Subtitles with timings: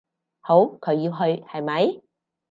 [0.39, 2.01] 好，佢要去，係咪？